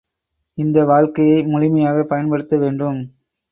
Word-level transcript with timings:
இந்த 0.57 0.85
வாழ்க்கையை 0.85 1.45
முழுமையாகப் 1.45 2.09
பயன்படுத்த 2.09 2.57
வேண்டும். 2.57 2.99